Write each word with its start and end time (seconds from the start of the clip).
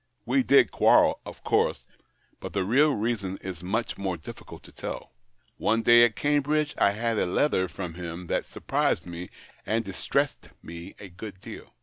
"VVe 0.25 0.41
did 0.41 0.71
quarrel, 0.71 1.19
of 1.27 1.43
course, 1.43 1.85
but 2.39 2.53
the 2.53 2.63
real 2.63 2.95
reason 2.95 3.37
is 3.43 3.61
much 3.61 3.99
more 3.99 4.17
difficult 4.17 4.63
to 4.63 4.71
tell. 4.71 5.11
One 5.57 5.83
day, 5.83 6.03
at 6.03 6.15
Cambridge, 6.15 6.73
I 6.79 6.93
had 6.93 7.19
a 7.19 7.27
letter 7.27 7.67
from 7.67 7.93
him 7.93 8.25
that 8.25 8.47
surprised 8.47 9.05
me 9.05 9.29
and 9.63 9.85
distressed 9.85 10.49
me 10.63 10.95
a 10.97 11.07
good 11.09 11.39
deal. 11.39 11.75